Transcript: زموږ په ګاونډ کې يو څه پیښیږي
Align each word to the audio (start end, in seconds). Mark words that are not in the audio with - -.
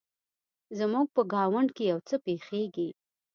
زموږ 0.77 1.07
په 1.15 1.21
ګاونډ 1.33 1.69
کې 1.75 1.83
يو 1.91 1.99
څه 2.07 2.15
پیښیږي 2.25 2.89